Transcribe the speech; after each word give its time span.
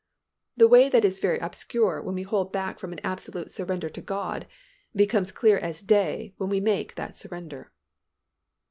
The 0.57 0.67
way 0.67 0.89
that 0.89 1.05
is 1.05 1.19
very 1.19 1.37
obscure 1.37 2.01
when 2.01 2.15
we 2.15 2.23
hold 2.23 2.51
back 2.51 2.79
from 2.79 2.91
an 2.91 2.99
absolute 3.03 3.51
surrender 3.51 3.87
to 3.89 4.01
God 4.01 4.47
becomes 4.95 5.27
as 5.27 5.31
clear 5.31 5.57
as 5.59 5.83
day 5.83 6.33
when 6.37 6.49
we 6.49 6.59
make 6.59 6.95
that 6.95 7.15
surrender. 7.15 7.71